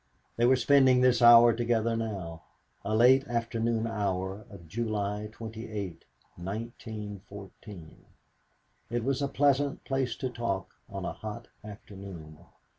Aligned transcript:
They 0.35 0.47
were 0.47 0.55
spending 0.55 1.01
this 1.01 1.21
hour 1.21 1.53
together 1.53 1.95
now, 1.95 2.41
a 2.83 2.95
late 2.95 3.23
afternoon 3.27 3.85
hour 3.85 4.47
of 4.49 4.67
July 4.67 5.29
28, 5.31 6.05
1914. 6.37 8.05
It 8.89 9.03
was 9.03 9.21
a 9.21 9.27
pleasant 9.27 9.83
place 9.83 10.15
to 10.15 10.29
talk 10.31 10.73
on 10.89 11.05
a 11.05 11.13
hot 11.13 11.49
afternoon. 11.63 12.39